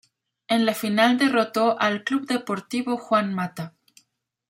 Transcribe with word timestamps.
En 0.47 0.65
la 0.65 0.73
final 0.73 1.19
derrotó 1.19 1.79
al 1.79 2.03
Club 2.03 2.25
Deportivo 2.25 2.97
Juan 2.97 3.35
Mata. 3.35 3.75